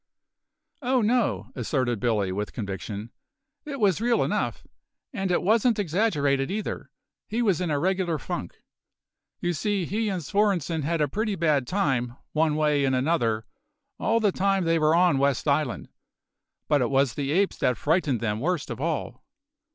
[0.81, 3.11] "Oh no," asserted Billy, with conviction;
[3.65, 4.65] "it was real enough,
[5.13, 6.89] and it wasn't exaggerated either;
[7.27, 8.63] he was in a regular funk.
[9.41, 13.45] You see, he and Svorenssen had a pretty bad time, one way and another,
[13.99, 15.87] all the time they were on West Island;
[16.67, 19.23] but it was the apes that frightened them worst of all."